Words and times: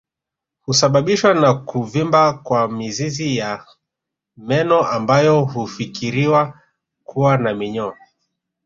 Husababishwa 0.65 1.33
na 1.33 1.53
kuvimba 1.53 2.33
kwa 2.33 2.67
mizizi 2.67 3.37
ya 3.37 3.65
meno 4.37 4.79
ambayo 4.83 5.41
hufikiriwa 5.41 6.59
kuwa 7.03 7.37
na 7.37 7.53
minyoo 7.53 7.93